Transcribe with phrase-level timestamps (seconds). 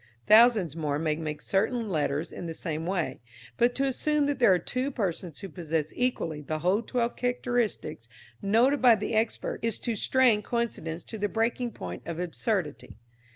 [0.25, 3.21] Thousands more may make certain letters in the same way,
[3.55, 8.07] but to assume that there are two persons who possess equally the whole twelve characteristics
[8.41, 12.97] noted by the expert is to strain coincidence to the breaking point of absurdity.